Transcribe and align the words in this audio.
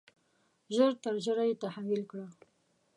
ژر 0.75 0.91
تر 1.03 1.13
ژره 1.25 1.43
یې 1.49 1.55
تحویل 1.63 2.03
کړه. 2.11 2.25